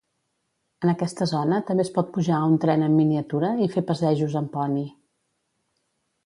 En 0.85 0.91
aquesta 0.93 1.27
zona 1.31 1.59
també 1.67 1.85
es 1.87 1.91
pot 1.97 2.09
pujar 2.15 2.39
a 2.39 2.47
un 2.53 2.55
tren 2.63 2.87
en 2.87 2.95
miniatura 3.01 3.53
i 3.67 3.69
fer 3.75 3.85
passejos 3.91 4.39
en 4.41 4.49
poni. 4.57 4.87